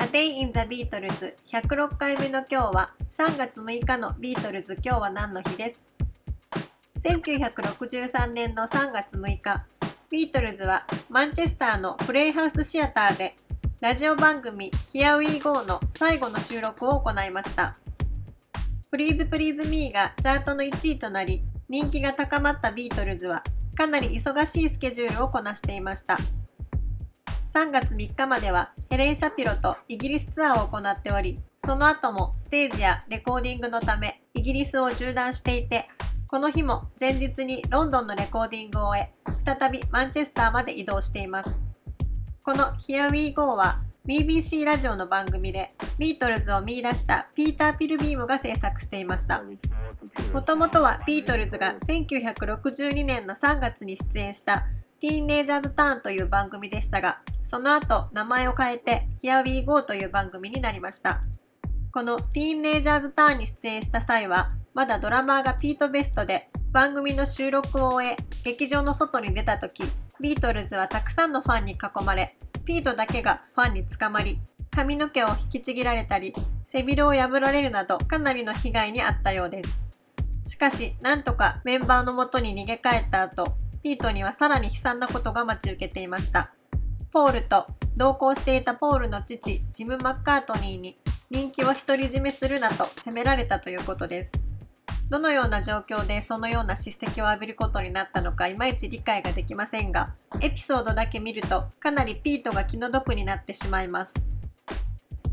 [0.00, 4.74] A Day in the Beatles 106回目の今日は3月6日のビートルズ。
[4.74, 5.84] 今日は何の日です
[7.00, 9.64] ？1963年の3月6日。
[10.08, 13.34] ビートルズはマンチェスターのプレイハウスシアターで
[13.80, 17.76] ラジオ番組 Here We Go の最後の収録を行いました。
[18.92, 23.42] Please Please Me がチャートの1位となり人気が高まったビートルズは
[23.74, 26.18] かなり忙しいスケジュールをこなしていました。
[27.58, 35.88] 3月3日まではヘレン・シャピロとイギリスツアーを行っており、その後もステージやレコーディングのためイギリスを縦断していて、
[36.28, 39.12] この日も前日にロンドンのレコーディングを終え、
[39.44, 41.58] 再びマンチェスターまで移動しています。
[42.44, 49.42] この Here We Go は BBC ラジオの番組でビートルズを見出したピーター・ピルビームが制作していました。
[50.32, 54.68] もともとはビートルズが1962年の3月に出演した
[55.00, 61.22] ティーンネイジャーズターンという番組でしたが、その後名前を変えて Here We Go という番組になりました。
[61.92, 69.84] このティーンネイジャーズターンに出演した際は、まだドラマーがピート・ベストで番組の収録を終え、劇場の外に出た時、
[70.20, 79.80] ビートルズはたくさんのファンに囲まれ、ピートだけがファンに捕まり、髪の毛を引きちぎられたり、背広を破られるなどかなりの被害に遭ったようです。
[80.44, 86.52] しかし、なんとかメンバーのもとに逃げ帰った後、ピートにはさらに悲惨なことが待ち受けていました。
[87.10, 94.32] ポールと同行していたポールの父、ジム・マッカートニーに人気を独り占めするなと責められたということです。
[95.10, 104.14] どのような状況でそのような叱責を浴びることになったのかいまいち理解ができませんが、エピソードだけ見るとかなりピートが気の毒になってしまいます。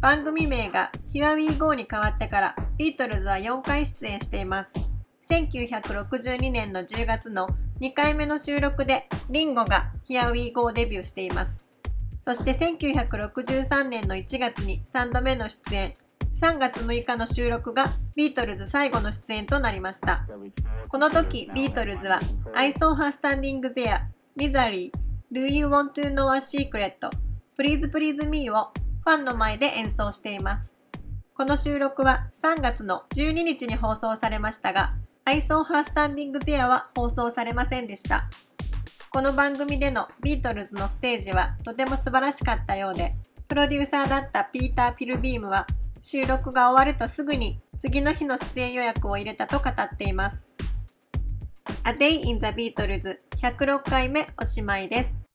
[0.00, 4.72] 番組名が Here We Go に変わってからビートルズは4回出演しています。
[5.28, 7.46] 1962年の10月の
[7.80, 11.64] 2回目の収録でリンゴが Here We Go デビューしています。
[12.18, 15.94] そして1963年の1月に3度目の出演、
[16.34, 17.86] 3月6日の収録が
[18.16, 20.26] ビートルズ最後の出演となりました。
[20.88, 22.18] この時、ビートルズは
[22.52, 24.00] I saw her standing there,
[24.36, 24.90] Misery,
[25.32, 26.94] Do you want to know a secret,
[27.56, 28.72] Please Please Me を
[29.04, 30.74] ファンの前で演奏しています。
[31.32, 34.94] この収録は3月の12日に放送されましたが、
[35.28, 38.30] I saw her standing there は放送されませんでした。
[39.10, 43.14] この番組でのビートルズのステージはとても素晴らしかったようで、
[43.46, 45.66] プロデューサーだったピーター・ピルビームは
[46.00, 50.48] 収録が終わるとすぐに次の日の出演予約を入れたと語っています。
[51.84, 55.27] A Day in the Beatles 106回目おしまいです。